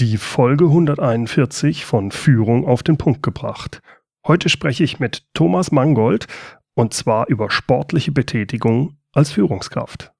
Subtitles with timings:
[0.00, 3.80] Die Folge 141 von Führung auf den Punkt gebracht.
[4.24, 6.28] Heute spreche ich mit Thomas Mangold
[6.74, 10.12] und zwar über sportliche Betätigung als Führungskraft.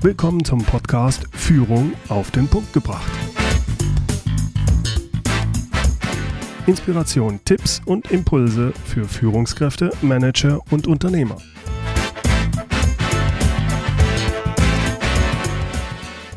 [0.00, 3.12] Willkommen zum Podcast Führung auf den Punkt gebracht.
[6.66, 11.36] Inspiration, Tipps und Impulse für Führungskräfte, Manager und Unternehmer.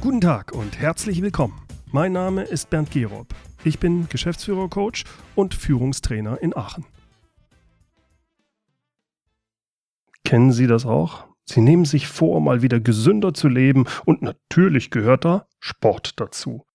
[0.07, 1.61] Guten Tag und herzlich willkommen.
[1.91, 3.27] Mein Name ist Bernd Gerob.
[3.65, 5.03] Ich bin Geschäftsführer-Coach
[5.35, 6.85] und Führungstrainer in Aachen.
[10.23, 11.25] Kennen Sie das auch?
[11.43, 16.65] Sie nehmen sich vor, mal wieder gesünder zu leben und natürlich gehört da Sport dazu.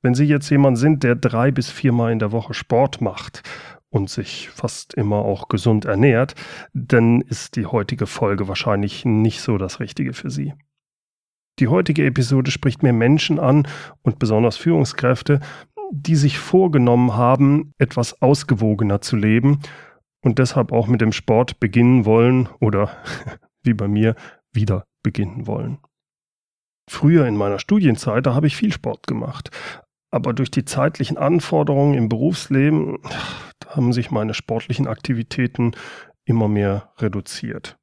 [0.00, 3.42] Wenn Sie jetzt jemand sind, der drei bis viermal in der Woche Sport macht
[3.90, 6.34] und sich fast immer auch gesund ernährt,
[6.72, 10.54] dann ist die heutige Folge wahrscheinlich nicht so das Richtige für Sie.
[11.58, 13.66] Die heutige Episode spricht mir Menschen an
[14.02, 15.40] und besonders Führungskräfte,
[15.90, 19.60] die sich vorgenommen haben, etwas ausgewogener zu leben
[20.22, 22.90] und deshalb auch mit dem Sport beginnen wollen oder
[23.62, 24.16] wie bei mir
[24.52, 25.78] wieder beginnen wollen.
[26.90, 29.50] Früher in meiner Studienzeit, da habe ich viel Sport gemacht.
[30.12, 32.98] Aber durch die zeitlichen Anforderungen im Berufsleben
[33.66, 35.72] haben sich meine sportlichen Aktivitäten
[36.26, 37.78] immer mehr reduziert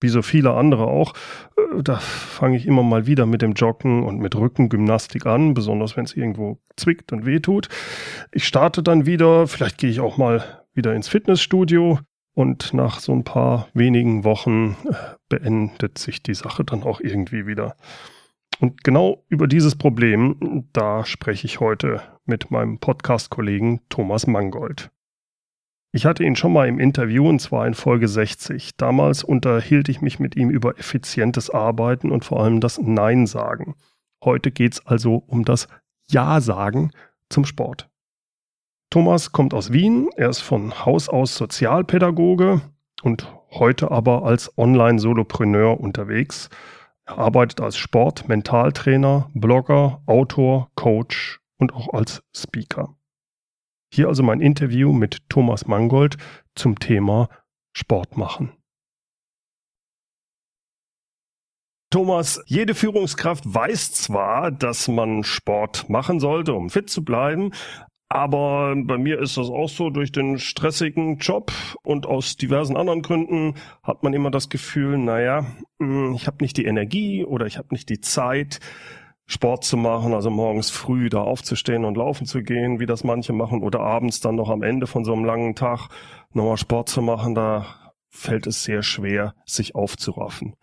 [0.00, 1.14] wie so viele andere auch,
[1.56, 5.96] äh, da fange ich immer mal wieder mit dem Joggen und mit Rückengymnastik an, besonders
[5.96, 7.68] wenn es irgendwo zwickt und wehtut.
[8.32, 10.44] Ich starte dann wieder, vielleicht gehe ich auch mal
[10.74, 11.98] wieder ins Fitnessstudio
[12.34, 14.94] und nach so ein paar wenigen Wochen äh,
[15.28, 17.76] beendet sich die Sache dann auch irgendwie wieder.
[18.58, 24.90] Und genau über dieses Problem, da spreche ich heute mit meinem Podcast-Kollegen Thomas Mangold.
[25.96, 28.76] Ich hatte ihn schon mal im Interview und zwar in Folge 60.
[28.76, 33.76] Damals unterhielt ich mich mit ihm über effizientes Arbeiten und vor allem das Nein sagen.
[34.22, 35.68] Heute geht es also um das
[36.06, 36.90] Ja sagen
[37.30, 37.88] zum Sport.
[38.90, 42.60] Thomas kommt aus Wien, er ist von Haus aus Sozialpädagoge
[43.02, 46.50] und heute aber als Online-Solopreneur unterwegs.
[47.06, 52.94] Er arbeitet als Sport-Mentaltrainer, Blogger, Autor, Coach und auch als Speaker.
[53.96, 56.18] Hier also mein Interview mit Thomas Mangold
[56.54, 57.30] zum Thema
[57.72, 58.52] Sport machen.
[61.90, 67.52] Thomas, jede Führungskraft weiß zwar, dass man Sport machen sollte, um fit zu bleiben,
[68.10, 71.50] aber bei mir ist das auch so, durch den stressigen Job
[71.82, 75.46] und aus diversen anderen Gründen hat man immer das Gefühl, naja,
[75.80, 78.60] hm, ich habe nicht die Energie oder ich habe nicht die Zeit,
[79.26, 83.32] Sport zu machen, also morgens früh da aufzustehen und laufen zu gehen, wie das manche
[83.32, 85.88] machen, oder abends dann noch am Ende von so einem langen Tag
[86.32, 87.66] nochmal Sport zu machen, da
[88.08, 90.54] fällt es sehr schwer, sich aufzuraffen.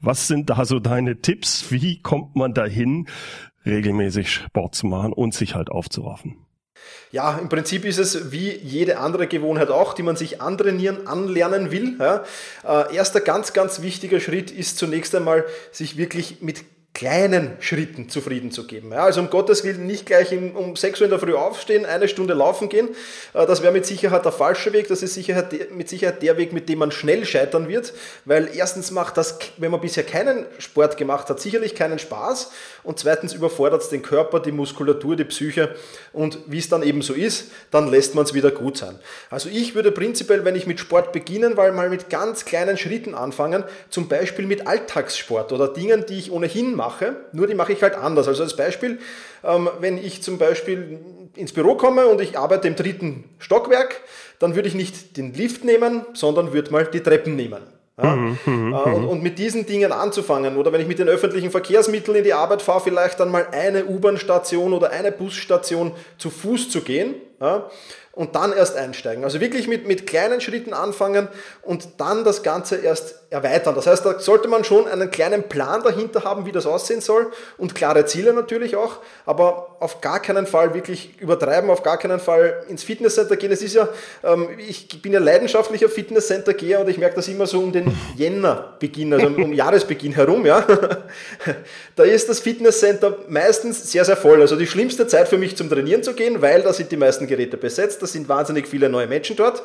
[0.00, 1.70] Was sind da so deine Tipps?
[1.70, 3.06] Wie kommt man dahin,
[3.64, 6.46] regelmäßig Sport zu machen und sich halt aufzuraffen?
[7.10, 11.70] Ja, im Prinzip ist es wie jede andere Gewohnheit auch, die man sich antrainieren, anlernen
[11.70, 11.96] will.
[11.98, 12.24] Ja.
[12.64, 16.64] Äh, erster ganz, ganz wichtiger Schritt ist zunächst einmal, sich wirklich mit
[16.96, 18.90] kleinen Schritten zufrieden zu geben.
[18.90, 22.08] Ja, also um Gottes Willen nicht gleich um 6 Uhr in der Früh aufstehen, eine
[22.08, 22.88] Stunde laufen gehen.
[23.34, 24.88] Äh, das wäre mit Sicherheit der falsche Weg.
[24.88, 27.92] Das ist Sicherheit, mit Sicherheit der Weg, mit dem man schnell scheitern wird.
[28.24, 32.50] Weil erstens macht das, wenn man bisher keinen Sport gemacht hat, sicherlich keinen Spaß.
[32.82, 35.76] Und zweitens überfordert es den Körper, die Muskulatur, die Psyche.
[36.14, 38.98] Und wie es dann eben so ist, dann lässt man es wieder gut sein.
[39.28, 43.14] Also ich würde prinzipiell, wenn ich mit Sport beginnen, weil mal mit ganz kleinen Schritten
[43.14, 47.72] anfangen, zum Beispiel mit Alltagssport oder Dingen, die ich ohnehin mache mache, nur die mache
[47.72, 48.28] ich halt anders.
[48.28, 48.98] Also als Beispiel,
[49.44, 51.00] ähm, wenn ich zum Beispiel
[51.34, 54.00] ins Büro komme und ich arbeite im dritten Stockwerk,
[54.38, 57.62] dann würde ich nicht den Lift nehmen, sondern würde mal die Treppen nehmen.
[58.00, 58.14] Ja?
[58.14, 59.08] Mhm, mhm, äh, und, mhm.
[59.08, 60.56] und, mit diesen Dingen anzufangen.
[60.56, 63.86] Oder wenn ich mit den öffentlichen Verkehrsmitteln in die Arbeit fahre, vielleicht dann mal eine
[63.86, 67.14] U-Bahn-Station oder eine Busstation zu Fuß zu gehen.
[67.40, 67.70] Ja?
[68.16, 69.24] Und dann erst einsteigen.
[69.24, 71.28] Also wirklich mit, mit kleinen Schritten anfangen
[71.60, 73.74] und dann das Ganze erst erweitern.
[73.74, 77.30] Das heißt, da sollte man schon einen kleinen Plan dahinter haben, wie das aussehen soll
[77.58, 82.18] und klare Ziele natürlich auch, aber auf gar keinen Fall wirklich übertreiben, auf gar keinen
[82.18, 83.52] Fall ins Fitnesscenter gehen.
[83.52, 83.86] Es ist ja,
[84.24, 89.12] ähm, ich bin ja leidenschaftlicher Fitnesscenter-Geher und ich merke das immer so um den Jännerbeginn,
[89.12, 90.66] also um Jahresbeginn herum, ja.
[91.96, 94.40] Da ist das Fitnesscenter meistens sehr, sehr voll.
[94.40, 97.26] Also die schlimmste Zeit für mich zum Trainieren zu gehen, weil da sind die meisten
[97.26, 99.62] Geräte besetzt, da sind wahnsinnig viele neue Menschen dort.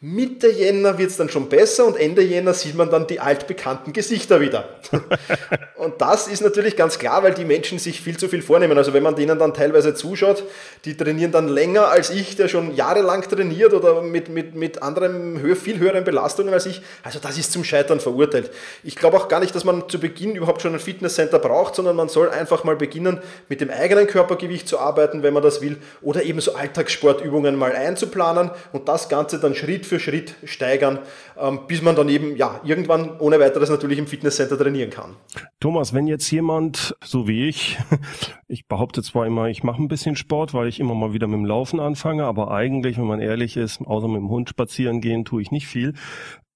[0.00, 3.92] Mitte Jänner wird es dann schon besser und Ende Jänner sieht man dann die altbekannten
[3.92, 4.68] Gesichter wieder.
[5.76, 8.78] und das ist natürlich ganz klar, weil die Menschen sich viel zu viel vornehmen.
[8.78, 10.44] Also wenn man denen dann teilweise zuschaut,
[10.84, 15.56] die trainieren dann länger als ich, der schon jahrelang trainiert oder mit, mit, mit anderen
[15.56, 16.80] viel höheren Belastungen als ich.
[17.02, 18.52] Also das ist zum Scheitern verurteilt.
[18.84, 21.96] Ich glaube auch gar nicht, dass man zu Beginn überhaupt schon ein Fitnesscenter braucht, sondern
[21.96, 23.18] man soll einfach mal beginnen,
[23.48, 27.72] mit dem eigenen Körpergewicht zu arbeiten, wenn man das will, oder eben so Alltagssportübungen mal
[27.72, 31.00] einzuplanen und das Ganze dann Schritt für Schritt steigern,
[31.38, 35.16] ähm, bis man dann eben ja irgendwann ohne weiteres natürlich im Fitnesscenter trainieren kann.
[35.60, 37.78] Thomas, wenn jetzt jemand, so wie ich,
[38.48, 41.38] ich behaupte zwar immer, ich mache ein bisschen Sport, weil ich immer mal wieder mit
[41.38, 45.24] dem Laufen anfange, aber eigentlich, wenn man ehrlich ist, außer mit dem Hund spazieren gehen,
[45.24, 45.94] tue ich nicht viel.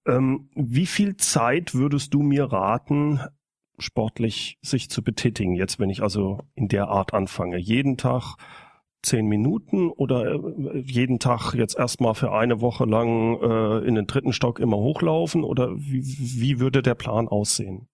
[0.07, 3.21] Ähm, wie viel Zeit würdest du mir raten,
[3.79, 7.59] sportlich sich zu betätigen, jetzt wenn ich also in der Art anfange?
[7.59, 8.37] Jeden Tag
[9.03, 14.07] zehn Minuten oder äh, jeden Tag jetzt erstmal für eine Woche lang äh, in den
[14.07, 17.89] dritten Stock immer hochlaufen oder wie, wie würde der Plan aussehen?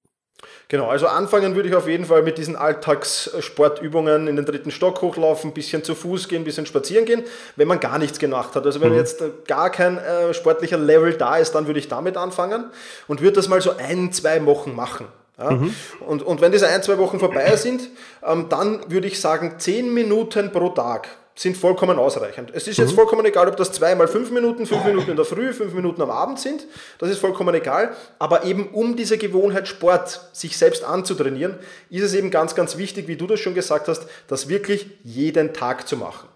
[0.68, 5.02] Genau, also anfangen würde ich auf jeden Fall mit diesen Alltagssportübungen in den dritten Stock
[5.02, 7.24] hochlaufen, ein bisschen zu Fuß gehen, ein bisschen spazieren gehen,
[7.56, 8.64] wenn man gar nichts gemacht hat.
[8.64, 8.98] Also wenn mhm.
[8.98, 12.66] jetzt gar kein äh, sportlicher Level da ist, dann würde ich damit anfangen
[13.08, 15.06] und würde das mal so ein, zwei Wochen machen.
[15.38, 15.50] Ja?
[15.52, 15.74] Mhm.
[16.06, 17.88] Und, und wenn diese ein, zwei Wochen vorbei sind,
[18.24, 21.08] ähm, dann würde ich sagen, zehn Minuten pro Tag
[21.38, 22.50] sind vollkommen ausreichend.
[22.52, 22.96] Es ist jetzt mhm.
[22.96, 26.10] vollkommen egal, ob das zweimal fünf Minuten, fünf Minuten in der Früh, fünf Minuten am
[26.10, 26.66] Abend sind.
[26.98, 27.94] Das ist vollkommen egal.
[28.18, 31.54] Aber eben um diese Gewohnheit Sport sich selbst anzutrainieren,
[31.90, 35.54] ist es eben ganz, ganz wichtig, wie du das schon gesagt hast, das wirklich jeden
[35.54, 36.28] Tag zu machen.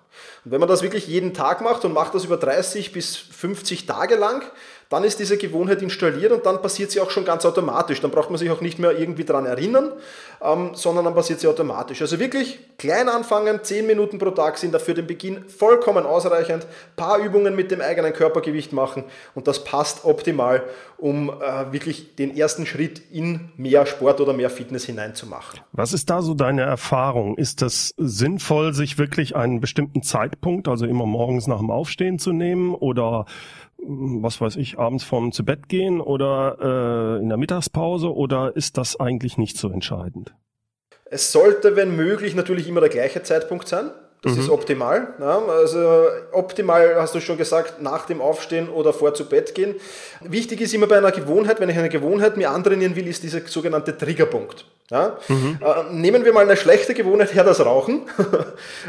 [0.45, 3.87] Und wenn man das wirklich jeden Tag macht und macht das über 30 bis 50
[3.87, 4.45] Tage lang,
[4.93, 8.03] dann ist diese Gewohnheit installiert und dann passiert sie auch schon ganz automatisch.
[8.03, 9.91] Dann braucht man sich auch nicht mehr irgendwie daran erinnern,
[10.43, 12.03] ähm, sondern dann passiert sie automatisch.
[12.03, 16.65] Also wirklich klein anfangen, 10 Minuten pro Tag sind dafür den Beginn vollkommen ausreichend.
[16.65, 19.05] Ein paar Übungen mit dem eigenen Körpergewicht machen
[19.35, 20.63] und das passt optimal,
[20.99, 25.61] um äh, wirklich den ersten Schritt in mehr Sport oder mehr Fitness hineinzumachen.
[25.73, 27.39] Was ist da so deine Erfahrung?
[27.39, 32.33] Ist das sinnvoll, sich wirklich einen bestimmten Zeitpunkt, also immer morgens nach dem Aufstehen zu
[32.33, 33.25] nehmen oder
[33.85, 38.79] was weiß ich, abends vorm zu Bett gehen oder äh, in der Mittagspause oder ist
[38.79, 40.35] das eigentlich nicht so entscheidend?
[41.05, 43.91] Es sollte, wenn möglich, natürlich immer der gleiche Zeitpunkt sein.
[44.23, 44.41] Das mhm.
[44.41, 45.15] ist optimal.
[45.19, 49.75] Ja, also optimal hast du schon gesagt, nach dem Aufstehen oder vor zu Bett gehen.
[50.21, 53.41] Wichtig ist immer bei einer Gewohnheit, wenn ich eine Gewohnheit mir antrainieren will, ist dieser
[53.41, 54.65] sogenannte Triggerpunkt.
[54.91, 55.17] Ja?
[55.29, 55.59] Mhm.
[55.61, 58.03] Äh, nehmen wir mal eine schlechte Gewohnheit her, das Rauchen.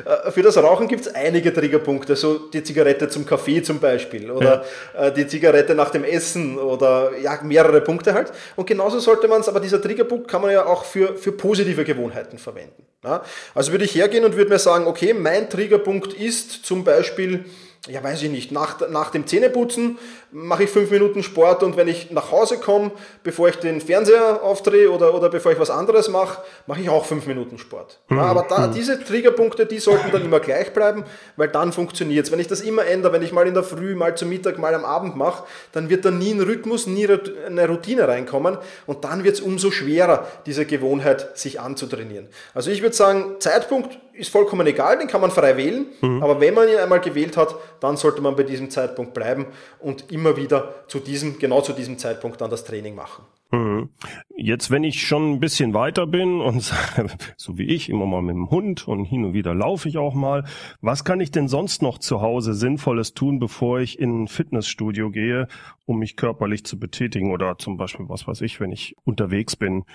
[0.05, 4.31] Äh, für das Rauchen gibt es einige Triggerpunkte, so die Zigarette zum Kaffee zum Beispiel
[4.31, 5.07] oder ja.
[5.07, 8.31] äh, die Zigarette nach dem Essen oder ja, mehrere Punkte halt.
[8.55, 11.83] Und genauso sollte man es, aber dieser Triggerpunkt kann man ja auch für, für positive
[11.83, 12.85] Gewohnheiten verwenden.
[13.03, 13.23] Ja?
[13.53, 17.45] Also würde ich hergehen und würde mir sagen, okay, mein Triggerpunkt ist zum Beispiel
[17.89, 19.97] ja, weiß ich nicht, nach, nach dem Zähneputzen
[20.31, 22.91] mache ich fünf Minuten Sport und wenn ich nach Hause komme,
[23.23, 27.05] bevor ich den Fernseher aufdrehe oder, oder bevor ich was anderes mache, mache ich auch
[27.05, 27.99] fünf Minuten Sport.
[28.07, 28.17] Mhm.
[28.17, 28.73] Ja, aber da, mhm.
[28.73, 31.03] diese Triggerpunkte, die sollten dann immer gleich bleiben,
[31.35, 32.31] weil dann funktioniert es.
[32.31, 34.73] Wenn ich das immer ändere, wenn ich mal in der Früh, mal zum Mittag, mal
[34.73, 35.43] am Abend mache,
[35.73, 37.05] dann wird da nie ein Rhythmus, nie
[37.45, 42.29] eine Routine reinkommen und dann wird es umso schwerer, diese Gewohnheit sich anzutrainieren.
[42.53, 46.21] Also ich würde sagen, Zeitpunkt ist vollkommen egal, den kann man frei wählen, mhm.
[46.21, 49.47] aber wenn man ihn einmal gewählt hat, dann sollte man bei diesem Zeitpunkt bleiben
[49.79, 53.23] und immer wieder zu diesem, genau zu diesem Zeitpunkt dann das Training machen.
[53.51, 53.89] Mhm.
[54.35, 56.73] Jetzt, wenn ich schon ein bisschen weiter bin und
[57.37, 60.13] so wie ich immer mal mit dem Hund und hin und wieder laufe ich auch
[60.13, 60.43] mal,
[60.81, 65.11] was kann ich denn sonst noch zu Hause Sinnvolles tun, bevor ich in ein Fitnessstudio
[65.11, 65.47] gehe,
[65.85, 69.85] um mich körperlich zu betätigen oder zum Beispiel, was weiß ich, wenn ich unterwegs bin,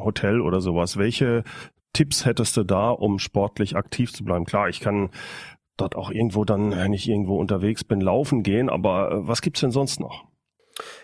[0.00, 0.96] Hotel oder sowas.
[0.96, 1.44] Welche
[1.92, 4.44] Tipps hättest du da, um sportlich aktiv zu bleiben?
[4.44, 5.10] Klar, ich kann
[5.76, 9.60] dort auch irgendwo dann, wenn ich irgendwo unterwegs bin, laufen gehen, aber äh, was gibt's
[9.60, 10.24] denn sonst noch?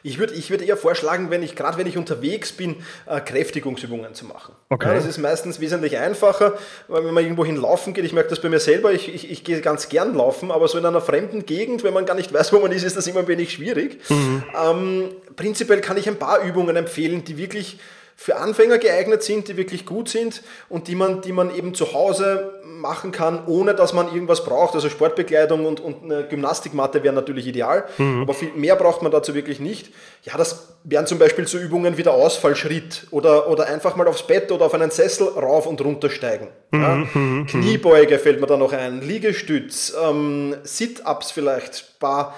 [0.02, 4.14] Ich würde ich würd eher vorschlagen, wenn ich, gerade wenn ich unterwegs bin, äh, Kräftigungsübungen
[4.14, 4.54] zu machen.
[4.68, 4.88] Okay.
[4.88, 6.54] Ja, das ist meistens wesentlich einfacher,
[6.86, 9.42] weil wenn man irgendwo hinlaufen geht, ich merke das bei mir selber, ich, ich, ich
[9.42, 12.52] gehe ganz gern laufen, aber so in einer fremden Gegend, wenn man gar nicht weiß,
[12.52, 13.98] wo man ist, ist das immer ein wenig schwierig.
[14.10, 14.44] Mhm.
[14.62, 17.78] Ähm, prinzipiell kann ich ein paar Übungen empfehlen, die wirklich
[18.16, 21.92] für Anfänger geeignet sind, die wirklich gut sind und die man, die man eben zu
[21.92, 24.74] Hause machen kann, ohne dass man irgendwas braucht.
[24.74, 28.22] Also Sportbekleidung und, und eine Gymnastikmatte wären natürlich ideal, mhm.
[28.22, 29.92] aber viel mehr braucht man dazu wirklich nicht.
[30.22, 34.26] Ja, das wären zum Beispiel so Übungen wie der Ausfallschritt oder, oder einfach mal aufs
[34.26, 36.48] Bett oder auf einen Sessel rauf und runter steigen.
[36.70, 36.82] Mhm.
[36.82, 36.94] Ja.
[36.94, 37.46] Mhm, mhm.
[37.46, 42.34] Kniebeuge fällt mir da noch ein, Liegestütz, ähm, Sit-Ups vielleicht, paar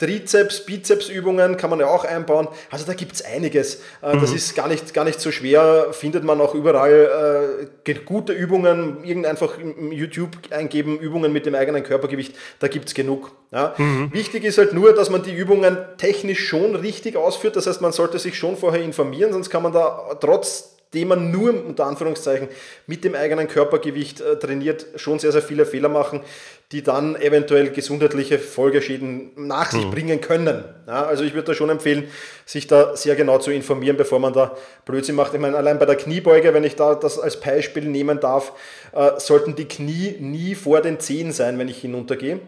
[0.00, 2.48] Trizeps, Bizepsübungen kann man ja auch einbauen.
[2.70, 3.76] Also da gibt es einiges.
[4.02, 4.36] Äh, das mhm.
[4.36, 9.26] ist gar nicht, gar nicht so schwer, findet man auch überall äh, gute Übungen, irgend
[9.26, 13.32] einfach im YouTube eingeben, Übungen mit dem eigenen Körpergewicht, da gibt es genug.
[13.52, 13.74] Ja.
[13.76, 14.10] Mhm.
[14.12, 17.56] Wichtig ist halt nur, dass man die Übungen technisch schon richtig ausführt.
[17.56, 21.30] Das heißt, man sollte sich schon vorher informieren, sonst kann man da trotz dem man
[21.30, 22.48] nur unter Anführungszeichen
[22.86, 26.22] mit dem eigenen Körpergewicht äh, trainiert, schon sehr, sehr viele Fehler machen,
[26.72, 29.90] die dann eventuell gesundheitliche Folgeschäden nach sich mhm.
[29.90, 30.64] bringen können.
[30.86, 32.08] Ja, also ich würde da schon empfehlen,
[32.44, 35.34] sich da sehr genau zu informieren, bevor man da Blödsinn macht.
[35.34, 38.52] Ich meine, allein bei der Kniebeuge, wenn ich da das als Beispiel nehmen darf,
[38.92, 42.40] äh, sollten die Knie nie vor den Zehen sein, wenn ich hinuntergehe.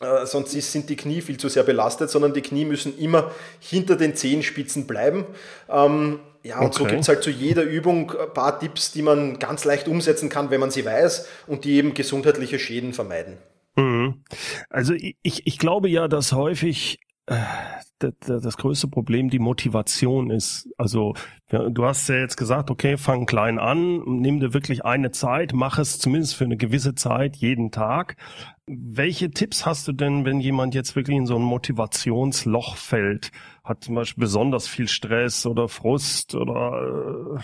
[0.00, 3.96] Äh, sonst sind die Knie viel zu sehr belastet, sondern die Knie müssen immer hinter
[3.96, 5.24] den Zehenspitzen bleiben.
[5.68, 6.78] Ähm, ja, und okay.
[6.78, 10.28] so gibt es halt zu jeder Übung ein paar Tipps, die man ganz leicht umsetzen
[10.28, 13.38] kann, wenn man sie weiß und die eben gesundheitliche Schäden vermeiden.
[13.76, 14.22] Mhm.
[14.68, 20.68] Also ich, ich glaube ja, dass häufig das größte Problem die Motivation ist.
[20.76, 21.14] Also
[21.48, 25.78] du hast ja jetzt gesagt, okay, fang klein an, nimm dir wirklich eine Zeit, mach
[25.78, 28.16] es zumindest für eine gewisse Zeit jeden Tag.
[28.66, 33.30] Welche Tipps hast du denn, wenn jemand jetzt wirklich in so ein Motivationsloch fällt?
[33.62, 37.40] Hat zum Beispiel besonders viel Stress oder Frust oder äh,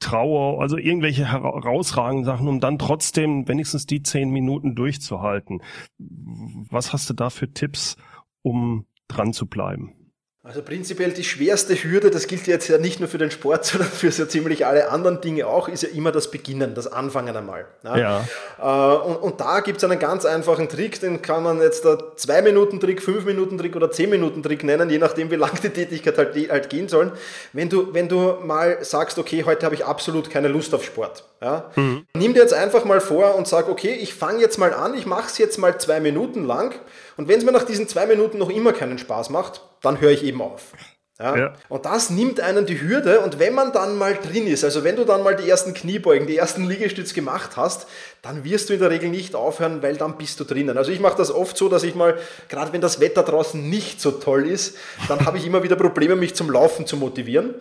[0.00, 5.62] Trauer, also irgendwelche herausragenden Sachen, um dann trotzdem wenigstens die zehn Minuten durchzuhalten.
[5.98, 7.96] Was hast du da für Tipps,
[8.42, 10.04] um dran zu bleiben?
[10.46, 13.88] Also prinzipiell die schwerste Hürde, das gilt jetzt ja nicht nur für den Sport, sondern
[13.88, 17.64] für so ziemlich alle anderen Dinge auch, ist ja immer das Beginnen, das Anfangen einmal.
[17.82, 17.96] Ja.
[17.96, 18.24] ja.
[18.60, 21.96] Äh, und, und, da gibt es einen ganz einfachen Trick, den kann man jetzt der
[22.18, 27.12] 2-Minuten-Trick, 5-Minuten-Trick oder 10-Minuten-Trick nennen, je nachdem, wie lang die Tätigkeit halt, halt gehen soll.
[27.54, 31.24] Wenn du, wenn du mal sagst, okay, heute habe ich absolut keine Lust auf Sport.
[31.40, 31.70] Ja?
[31.76, 32.04] Mhm.
[32.14, 35.06] Nimm dir jetzt einfach mal vor und sag, okay, ich fange jetzt mal an, ich
[35.06, 36.74] mache es jetzt mal zwei Minuten lang
[37.16, 40.10] und wenn es mir nach diesen zwei Minuten noch immer keinen Spaß macht, dann höre
[40.10, 40.72] ich eben auf.
[41.20, 41.36] Ja?
[41.36, 41.52] ja?
[41.68, 44.96] Und das nimmt einen die Hürde und wenn man dann mal drin ist, also wenn
[44.96, 47.86] du dann mal die ersten Kniebeugen, die ersten Liegestütz gemacht hast,
[48.22, 50.76] dann wirst du in der Regel nicht aufhören, weil dann bist du drinnen.
[50.76, 52.18] Also ich mache das oft so, dass ich mal,
[52.48, 56.16] gerade wenn das Wetter draußen nicht so toll ist, dann habe ich immer wieder Probleme,
[56.16, 57.54] mich zum Laufen zu motivieren.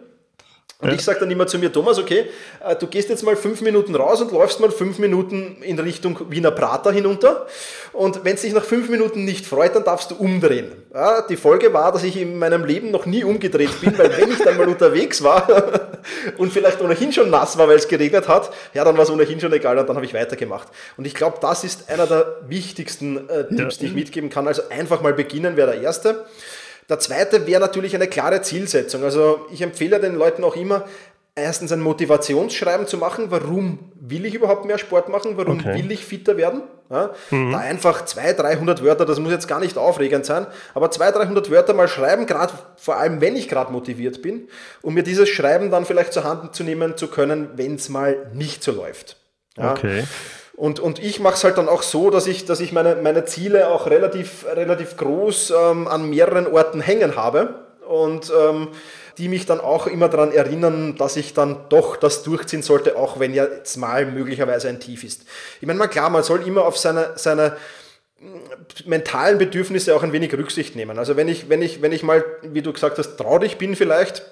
[0.83, 0.95] Und ja.
[0.95, 2.25] ich sage dann immer zu mir, Thomas, okay,
[2.65, 6.19] äh, du gehst jetzt mal fünf Minuten raus und läufst mal fünf Minuten in Richtung
[6.29, 7.47] Wiener Prater hinunter.
[7.93, 10.73] Und wenn es dich nach fünf Minuten nicht freut, dann darfst du umdrehen.
[10.93, 14.29] Ja, die Folge war, dass ich in meinem Leben noch nie umgedreht bin, weil wenn
[14.29, 15.47] ich dann mal unterwegs war
[16.37, 19.39] und vielleicht ohnehin schon nass war, weil es geregnet hat, ja, dann war es ohnehin
[19.39, 20.67] schon egal und dann habe ich weitergemacht.
[20.97, 23.81] Und ich glaube, das ist einer der wichtigsten äh, Tipps, ja.
[23.81, 24.49] die ich mitgeben kann.
[24.49, 26.25] Also einfach mal beginnen wäre der erste.
[26.89, 29.03] Der zweite wäre natürlich eine klare Zielsetzung.
[29.03, 30.85] Also ich empfehle den Leuten auch immer,
[31.35, 33.25] erstens ein Motivationsschreiben zu machen.
[33.29, 35.31] Warum will ich überhaupt mehr Sport machen?
[35.35, 35.75] Warum okay.
[35.75, 36.61] will ich fitter werden?
[36.89, 37.51] Ja, mhm.
[37.51, 41.49] Da einfach 200, 300 Wörter, das muss jetzt gar nicht aufregend sein, aber 200, 300
[41.49, 44.47] Wörter mal schreiben, gerade vor allem, wenn ich gerade motiviert bin,
[44.81, 48.27] um mir dieses Schreiben dann vielleicht zur Hand zu nehmen zu können, wenn es mal
[48.33, 49.17] nicht so läuft.
[49.57, 49.71] Ja.
[49.71, 50.03] Okay.
[50.55, 53.25] Und, und ich mache es halt dann auch so, dass ich, dass ich meine, meine
[53.25, 57.55] Ziele auch relativ, relativ groß ähm, an mehreren Orten hängen habe
[57.87, 58.67] und ähm,
[59.17, 63.19] die mich dann auch immer daran erinnern, dass ich dann doch das durchziehen sollte, auch
[63.19, 65.23] wenn ja jetzt mal möglicherweise ein Tief ist.
[65.59, 67.57] Ich meine, mal klar, man soll immer auf seine, seine
[68.19, 70.99] mm, mentalen Bedürfnisse auch ein wenig Rücksicht nehmen.
[70.99, 74.23] Also wenn ich, wenn ich, wenn ich mal, wie du gesagt hast, traurig bin vielleicht,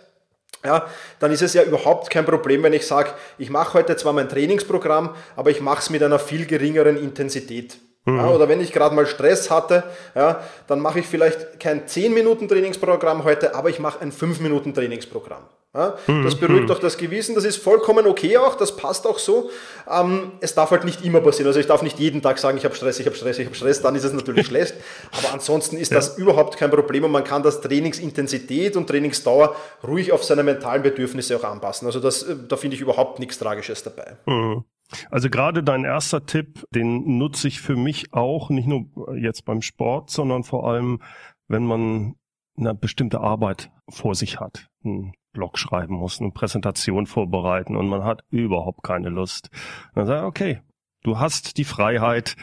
[0.65, 0.87] ja,
[1.19, 4.29] dann ist es ja überhaupt kein Problem, wenn ich sage, ich mache heute zwar mein
[4.29, 7.77] Trainingsprogramm, aber ich mache es mit einer viel geringeren Intensität.
[8.05, 8.17] Mhm.
[8.17, 9.83] Ja, oder wenn ich gerade mal Stress hatte,
[10.15, 14.39] ja, dann mache ich vielleicht kein 10 Minuten Trainingsprogramm heute, aber ich mache ein 5
[15.73, 16.23] Mhm.
[16.23, 16.71] Das beruhigt mhm.
[16.71, 19.49] auch das Gewissen, das ist vollkommen okay auch, das passt auch so.
[19.89, 21.47] Ähm, es darf halt nicht immer passieren.
[21.47, 23.55] Also ich darf nicht jeden Tag sagen, ich habe Stress, ich habe Stress, ich habe
[23.55, 24.73] Stress, dann ist es natürlich schlecht.
[25.11, 25.95] Aber ansonsten ist ja.
[25.95, 29.55] das überhaupt kein Problem und man kann das Trainingsintensität und Trainingsdauer
[29.87, 31.85] ruhig auf seine mentalen Bedürfnisse auch anpassen.
[31.85, 34.17] Also das, äh, da finde ich überhaupt nichts Tragisches dabei.
[34.25, 34.65] Mhm.
[35.09, 39.61] Also gerade dein erster Tipp, den nutze ich für mich auch, nicht nur jetzt beim
[39.61, 41.01] Sport, sondern vor allem,
[41.47, 42.15] wenn man
[42.57, 48.03] eine bestimmte Arbeit vor sich hat, einen Blog schreiben muss, eine Präsentation vorbereiten und man
[48.03, 49.49] hat überhaupt keine Lust.
[49.95, 50.61] Dann sage ich, okay,
[51.03, 52.35] du hast die Freiheit,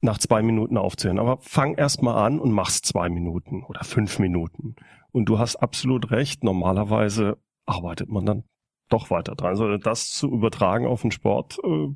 [0.00, 4.18] nach zwei Minuten aufzuhören, aber fang erst mal an und machst zwei Minuten oder fünf
[4.18, 4.76] Minuten.
[5.10, 8.44] Und du hast absolut recht, normalerweise arbeitet man dann
[8.88, 9.50] doch weiter dran.
[9.50, 11.88] Also das zu übertragen auf den Sport äh,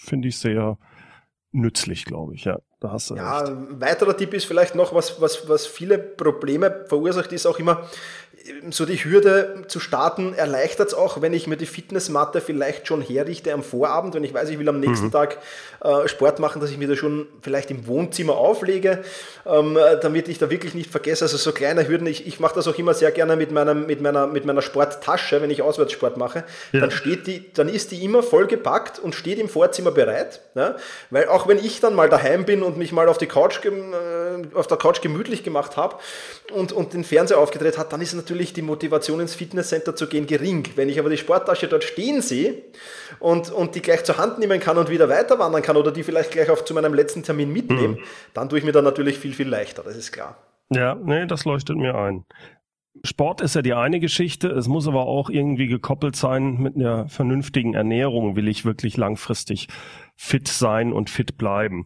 [0.00, 0.78] finde ich sehr
[1.52, 2.44] nützlich, glaube ich.
[2.44, 3.52] Ja, da hast du ja, recht.
[3.52, 7.88] Ein weiterer Tipp ist vielleicht noch, was, was, was viele Probleme verursacht, ist auch immer,
[8.70, 13.00] so die Hürde zu starten erleichtert es auch, wenn ich mir die Fitnessmatte vielleicht schon
[13.00, 15.12] herrichte am Vorabend, wenn ich weiß, ich will am nächsten mhm.
[15.12, 15.38] Tag
[15.82, 19.02] äh, Sport machen, dass ich mir da schon vielleicht im Wohnzimmer auflege,
[19.46, 21.24] ähm, damit ich da wirklich nicht vergesse.
[21.24, 24.02] Also so kleine Hürden, ich, ich mache das auch immer sehr gerne mit, meinem, mit,
[24.02, 26.80] meiner, mit meiner Sporttasche, wenn ich Auswärtssport mache, ja.
[26.80, 30.42] dann, steht die, dann ist die immer vollgepackt und steht im Vorzimmer bereit.
[30.54, 30.76] Ja?
[31.08, 33.70] Weil auch wenn ich dann mal daheim bin und mich mal auf, die Couch, äh,
[34.54, 35.96] auf der Couch gemütlich gemacht habe
[36.52, 40.26] und, und den Fernseher aufgedreht hat, dann ist natürlich die Motivation ins Fitnesscenter zu gehen
[40.26, 40.64] gering.
[40.76, 42.62] Wenn ich aber die Sporttasche dort stehen sehe
[43.20, 46.02] und, und die gleich zur Hand nehmen kann und wieder weiter wandern kann oder die
[46.02, 48.04] vielleicht gleich auf zu meinem letzten Termin mitnehmen, mhm.
[48.34, 50.36] dann tue ich mir dann natürlich viel, viel leichter, das ist klar.
[50.70, 52.24] Ja, nee, das leuchtet mir ein.
[53.02, 57.08] Sport ist ja die eine Geschichte, es muss aber auch irgendwie gekoppelt sein mit einer
[57.08, 59.68] vernünftigen Ernährung, will ich wirklich langfristig
[60.16, 61.84] fit sein und fit bleiben.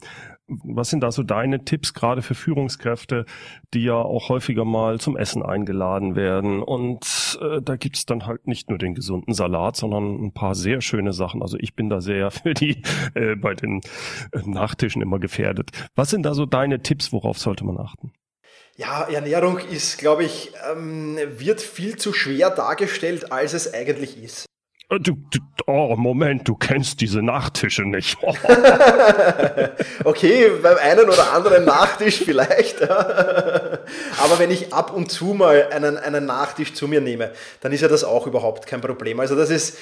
[0.48, 3.26] Was sind da so deine Tipps gerade für Führungskräfte,
[3.74, 6.62] die ja auch häufiger mal zum Essen eingeladen werden?
[6.62, 10.80] Und äh, da gibt's dann halt nicht nur den gesunden Salat, sondern ein paar sehr
[10.80, 11.42] schöne Sachen.
[11.42, 12.82] Also ich bin da sehr für die
[13.14, 13.80] äh, bei den
[14.32, 15.70] äh, Nachtischen immer gefährdet.
[15.94, 18.12] Was sind da so deine Tipps, worauf sollte man achten?
[18.76, 24.46] Ja, Ernährung ist, glaube ich, ähm, wird viel zu schwer dargestellt, als es eigentlich ist.
[24.90, 28.16] Äh, du, du, oh, Moment, du kennst diese Nachtische nicht.
[30.04, 32.80] okay, beim einen oder anderen Nachtisch vielleicht.
[32.82, 37.82] Aber wenn ich ab und zu mal einen, einen Nachtisch zu mir nehme, dann ist
[37.82, 39.20] ja das auch überhaupt kein Problem.
[39.20, 39.78] Also das ist,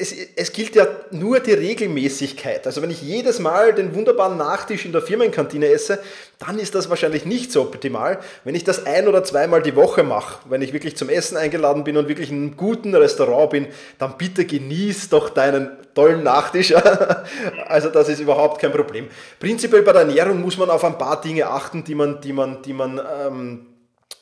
[0.00, 2.66] es, es gilt ja nur die Regelmäßigkeit.
[2.66, 6.00] Also wenn ich jedes Mal den wunderbaren Nachtisch in der Firmenkantine esse,
[6.44, 8.18] dann ist das wahrscheinlich nicht so optimal.
[8.44, 11.84] Wenn ich das ein oder zweimal die Woche mache, wenn ich wirklich zum Essen eingeladen
[11.84, 13.68] bin und wirklich in einem guten Restaurant bin,
[13.98, 16.74] dann bitte genieß doch deinen tollen Nachtisch.
[17.66, 19.08] also das ist überhaupt kein Problem.
[19.38, 22.62] Prinzipiell bei der Ernährung muss man auf ein paar Dinge achten, die man, die man,
[22.62, 23.66] die man ähm,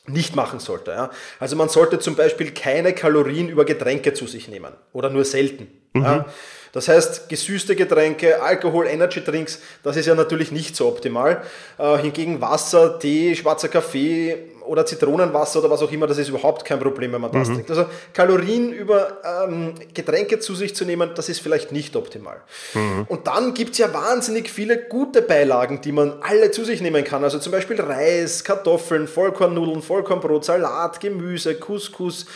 [0.05, 0.91] nicht machen sollte.
[0.91, 1.09] Ja?
[1.39, 5.80] Also man sollte zum Beispiel keine Kalorien über Getränke zu sich nehmen oder nur selten.
[5.93, 6.03] Mhm.
[6.03, 6.25] Ja?
[6.73, 11.43] Das heißt, gesüßte Getränke, Alkohol, Energy Drinks, das ist ja natürlich nicht so optimal.
[11.77, 16.63] Äh, hingegen Wasser, Tee, schwarzer Kaffee oder Zitronenwasser oder was auch immer, das ist überhaupt
[16.63, 17.55] kein Problem, wenn man das mhm.
[17.55, 17.71] trinkt.
[17.71, 22.37] Also Kalorien über ähm, Getränke zu sich zu nehmen, das ist vielleicht nicht optimal.
[22.73, 23.05] Mhm.
[23.09, 27.03] Und dann gibt es ja wahnsinnig viele gute Beilagen, die man alle zu sich nehmen
[27.03, 27.23] kann.
[27.23, 32.27] Also zum Beispiel Reis, Kartoffeln, Vollkornnudeln, Vollkornbrot, Salat, Gemüse, Couscous.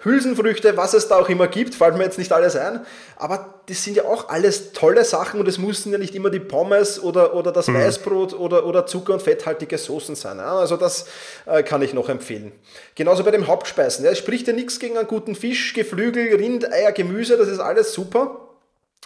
[0.00, 2.86] Hülsenfrüchte, was es da auch immer gibt, fällt mir jetzt nicht alles ein,
[3.16, 6.38] aber das sind ja auch alles tolle Sachen und es mussten ja nicht immer die
[6.38, 7.74] Pommes oder, oder das mhm.
[7.74, 10.38] Weißbrot oder, oder Zucker- und fetthaltige Soßen sein.
[10.38, 11.06] Ja, also das
[11.46, 12.52] äh, kann ich noch empfehlen.
[12.94, 14.04] Genauso bei den Hauptspeisen.
[14.04, 17.58] Ja, es spricht ja nichts gegen einen guten Fisch, Geflügel, Rind, Eier, Gemüse, das ist
[17.58, 18.47] alles super.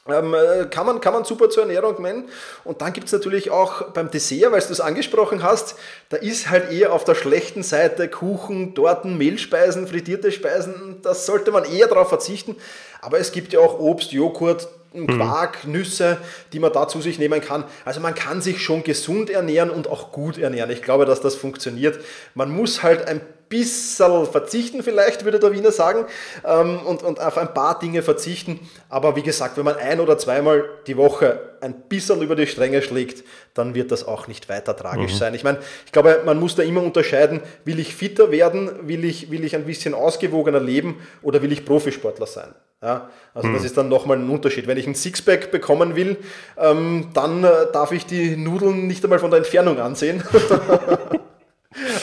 [0.09, 2.29] Ähm, äh, kann, man, kann man super zur Ernährung meinen.
[2.65, 5.77] Und dann gibt es natürlich auch beim Dessert, weil du es angesprochen hast,
[6.09, 10.99] da ist halt eher auf der schlechten Seite Kuchen, Torten, Mehlspeisen, frittierte Speisen.
[11.03, 12.57] Das sollte man eher darauf verzichten.
[13.01, 15.07] Aber es gibt ja auch Obst, Joghurt, mhm.
[15.07, 15.73] Quark, mhm.
[15.73, 16.19] Nüsse,
[16.53, 17.63] die man da zu sich nehmen kann.
[17.85, 20.71] Also man kann sich schon gesund ernähren und auch gut ernähren.
[20.71, 22.01] Ich glaube, dass das funktioniert.
[22.35, 23.21] Man muss halt ein
[23.53, 26.07] bisschen verzichten, vielleicht würde der Wiener sagen,
[26.45, 28.59] ähm, und, und auf ein paar Dinge verzichten.
[28.89, 32.81] Aber wie gesagt, wenn man ein oder zweimal die Woche ein bisschen über die Stränge
[32.81, 35.17] schlägt, dann wird das auch nicht weiter tragisch mhm.
[35.17, 35.35] sein.
[35.35, 39.31] Ich meine, ich glaube, man muss da immer unterscheiden, will ich fitter werden, will ich,
[39.31, 42.55] will ich ein bisschen ausgewogener leben oder will ich Profisportler sein.
[42.83, 43.55] Ja, also mhm.
[43.55, 44.67] das ist dann nochmal ein Unterschied.
[44.67, 46.17] Wenn ich ein Sixpack bekommen will,
[46.57, 50.25] ähm, dann äh, darf ich die Nudeln nicht einmal von der Entfernung ansehen.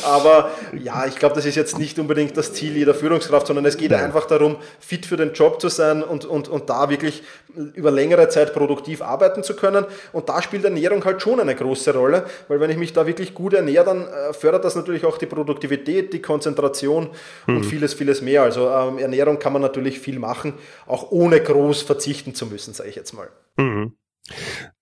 [0.03, 0.51] Aber
[0.81, 3.91] ja, ich glaube, das ist jetzt nicht unbedingt das Ziel jeder Führungskraft, sondern es geht
[3.91, 4.05] Nein.
[4.05, 7.23] einfach darum, fit für den Job zu sein und, und, und da wirklich
[7.55, 9.85] über längere Zeit produktiv arbeiten zu können.
[10.13, 13.33] Und da spielt Ernährung halt schon eine große Rolle, weil wenn ich mich da wirklich
[13.33, 17.09] gut ernähre, dann äh, fördert das natürlich auch die Produktivität, die Konzentration
[17.47, 17.57] mhm.
[17.57, 18.43] und vieles, vieles mehr.
[18.43, 20.53] Also ähm, Ernährung kann man natürlich viel machen,
[20.85, 23.29] auch ohne groß verzichten zu müssen, sage ich jetzt mal.
[23.57, 23.93] Mhm.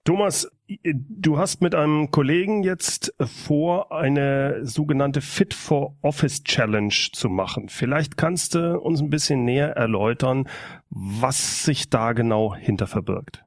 [0.08, 0.50] Thomas,
[0.86, 7.68] du hast mit einem Kollegen jetzt vor, eine sogenannte Fit for Office Challenge zu machen.
[7.68, 10.48] Vielleicht kannst du uns ein bisschen näher erläutern,
[10.90, 13.44] was sich da genau hinter verbirgt.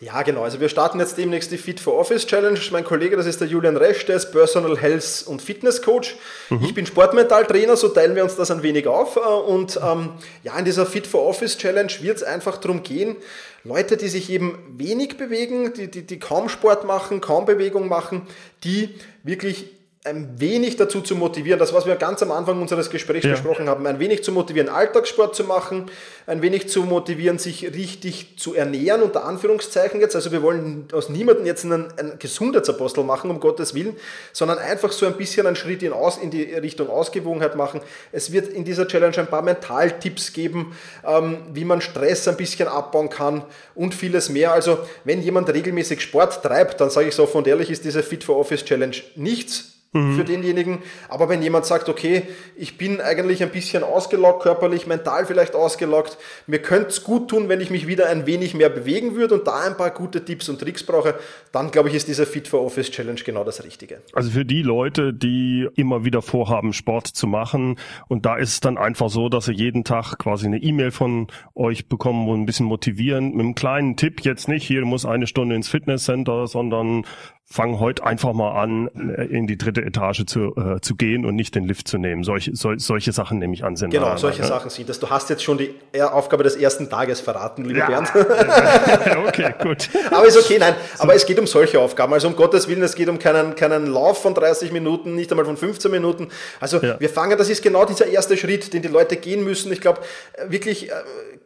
[0.00, 0.42] Ja, genau.
[0.42, 2.58] Also wir starten jetzt demnächst die Fit for Office Challenge.
[2.70, 6.16] Mein Kollege, das ist der Julian Resch, der ist Personal Health und Fitness Coach.
[6.50, 6.64] Mhm.
[6.64, 9.16] Ich bin Sportmentaltrainer, so teilen wir uns das ein wenig auf.
[9.16, 10.10] Und ähm,
[10.44, 13.16] ja, in dieser Fit for Office Challenge wird es einfach darum gehen,
[13.64, 18.22] Leute, die sich eben wenig bewegen, die, die, die kaum Sport machen, kaum Bewegung machen,
[18.62, 19.77] die wirklich
[20.08, 23.32] ein wenig dazu zu motivieren, das, was wir ganz am Anfang unseres Gesprächs ja.
[23.32, 25.90] besprochen haben, ein wenig zu motivieren, Alltagssport zu machen,
[26.26, 30.16] ein wenig zu motivieren, sich richtig zu ernähren, unter Anführungszeichen jetzt.
[30.16, 33.96] Also wir wollen aus niemandem jetzt einen, einen Gesundheitsapostel machen, um Gottes Willen,
[34.32, 37.80] sondern einfach so ein bisschen einen Schritt in, aus, in die Richtung Ausgewogenheit machen.
[38.10, 42.68] Es wird in dieser Challenge ein paar Mentaltipps geben, ähm, wie man Stress ein bisschen
[42.68, 43.44] abbauen kann
[43.74, 44.52] und vieles mehr.
[44.52, 48.02] Also wenn jemand regelmäßig Sport treibt, dann sage ich so offen und ehrlich, ist diese
[48.02, 50.16] Fit for Office Challenge nichts mhm.
[50.16, 50.78] für denjenigen.
[51.08, 52.22] Aber wenn jemand sagt, okay,
[52.56, 57.48] ich bin eigentlich ein bisschen ausgelockt, körperlich, mental vielleicht ausgelockt, mir könnte es gut tun,
[57.48, 60.48] wenn ich mich wieder ein wenig mehr bewegen würde und da ein paar gute Tipps
[60.48, 61.14] und Tricks brauche,
[61.52, 64.02] dann glaube ich, ist dieser Fit for Office Challenge genau das Richtige.
[64.12, 67.76] Also für die Leute, die immer wieder vorhaben, Sport zu machen
[68.08, 71.28] und da ist es dann einfach so, dass sie jeden Tag quasi eine E-Mail von
[71.54, 75.26] euch bekommen, wo ein bisschen motivieren, mit einem kleinen Tipp jetzt nicht, hier muss eine
[75.26, 77.04] Stunde ins Fitnesscenter, sondern
[77.50, 81.34] fang heute einfach mal an, äh, in die dritte Etage zu, äh, zu gehen und
[81.34, 82.22] nicht den Lift zu nehmen.
[82.22, 83.74] Solche, sol, solche Sachen nehme ich an.
[83.74, 84.48] Sind genau, solche ne?
[84.48, 85.00] Sachen sind das.
[85.00, 87.86] Du hast jetzt schon die Aufgabe des ersten Tages verraten, lieber ja.
[87.86, 88.12] Bernd.
[89.28, 89.88] okay, gut.
[90.10, 90.74] Aber ist okay, nein.
[90.94, 91.04] So.
[91.04, 92.12] Aber es geht um solche Aufgaben.
[92.12, 95.46] Also um Gottes Willen, es geht um keinen, keinen Lauf von 30 Minuten, nicht einmal
[95.46, 96.28] von 15 Minuten.
[96.60, 97.00] Also ja.
[97.00, 99.72] wir fangen, das ist genau dieser erste Schritt, den die Leute gehen müssen.
[99.72, 100.00] Ich glaube,
[100.34, 100.90] äh, wirklich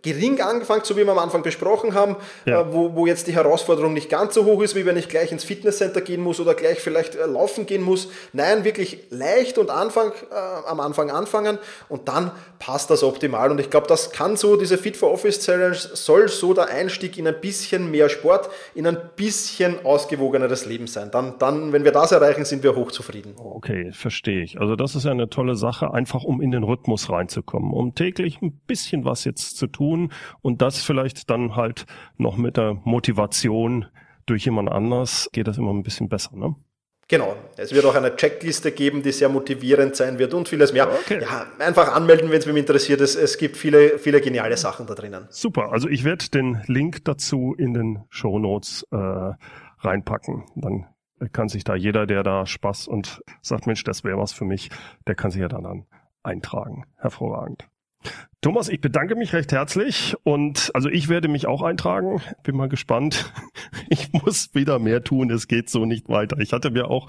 [0.03, 2.61] gering angefangen, so wie wir am Anfang besprochen haben, ja.
[2.61, 5.31] äh, wo, wo jetzt die Herausforderung nicht ganz so hoch ist, wie wenn ich gleich
[5.33, 8.09] ins Fitnesscenter gehen muss oder gleich vielleicht äh, laufen gehen muss.
[8.33, 13.51] Nein, wirklich leicht und Anfang, äh, am Anfang anfangen und dann passt das optimal.
[13.51, 17.19] Und ich glaube, das kann so, diese Fit for Office Challenge soll so der Einstieg
[17.19, 21.11] in ein bisschen mehr Sport, in ein bisschen ausgewogeneres Leben sein.
[21.11, 23.35] Dann, dann wenn wir das erreichen, sind wir hochzufrieden.
[23.37, 24.61] Okay, verstehe ich.
[24.61, 28.41] Also das ist ja eine tolle Sache, einfach um in den Rhythmus reinzukommen, um täglich
[28.43, 33.87] ein bisschen was jetzt zu tun und das vielleicht dann halt noch mit der Motivation
[34.27, 36.55] durch jemand anders geht das immer ein bisschen besser, ne?
[37.09, 37.37] Genau.
[37.59, 40.89] Es wird auch eine Checkliste geben, die sehr motivierend sein wird und vieles mehr.
[40.89, 41.21] Okay.
[41.21, 43.03] Ja, einfach anmelden, wenn es mich interessiert.
[43.03, 45.27] Es, es gibt viele, viele geniale Sachen da drinnen.
[45.29, 45.73] Super.
[45.73, 50.45] Also ich werde den Link dazu in den Show Notes äh, reinpacken.
[50.55, 50.87] Dann
[51.33, 54.71] kann sich da jeder, der da Spaß und sagt, Mensch, das wäre was für mich,
[55.07, 55.87] der kann sich ja dann, dann
[56.23, 56.87] eintragen.
[56.97, 57.69] Hervorragend.
[58.43, 62.21] Thomas, ich bedanke mich recht herzlich und also ich werde mich auch eintragen.
[62.43, 63.33] Bin mal gespannt.
[63.89, 65.31] Ich muss wieder mehr tun.
[65.31, 66.39] Es geht so nicht weiter.
[66.39, 67.09] Ich hatte mir auch,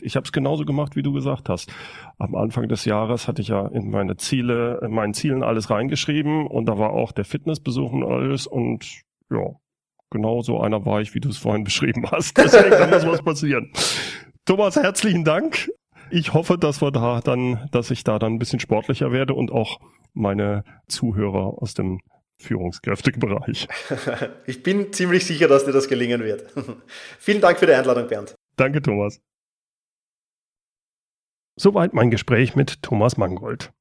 [0.00, 1.70] ich habe es genauso gemacht, wie du gesagt hast.
[2.18, 6.46] Am Anfang des Jahres hatte ich ja in meine Ziele, in meinen Zielen alles reingeschrieben
[6.46, 9.50] und da war auch der Fitnessbesuch und alles und ja,
[10.10, 12.38] genau so einer war ich, wie du es vorhin beschrieben hast.
[12.38, 13.70] Deswegen da muss was passieren.
[14.46, 15.68] Thomas, herzlichen Dank.
[16.10, 19.50] Ich hoffe, dass wir da dann, dass ich da dann ein bisschen sportlicher werde und
[19.50, 19.80] auch
[20.12, 22.00] meine Zuhörer aus dem
[22.38, 23.68] Führungskräftebereich.
[24.46, 26.52] Ich bin ziemlich sicher, dass dir das gelingen wird.
[27.18, 28.34] Vielen Dank für die Einladung, Bernd.
[28.56, 29.22] Danke, Thomas.
[31.56, 33.72] Soweit mein Gespräch mit Thomas Mangold.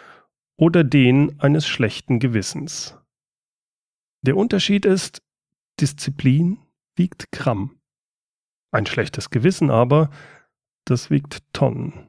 [0.57, 2.99] oder den eines schlechten Gewissens.
[4.23, 5.23] Der Unterschied ist,
[5.79, 6.59] Disziplin
[6.97, 7.79] wiegt Gramm.
[8.73, 10.11] Ein schlechtes Gewissen aber,
[10.85, 12.09] das wiegt Tonnen.